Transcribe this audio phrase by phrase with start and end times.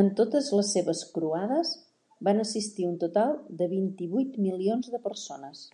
[0.00, 1.70] En totes les seves croades,
[2.28, 5.66] van assistir un total de vint-i-vuit milions de persones.